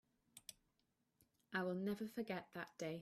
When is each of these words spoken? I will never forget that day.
I 1.53 1.63
will 1.63 1.75
never 1.75 2.05
forget 2.07 2.47
that 2.53 2.69
day. 2.79 2.99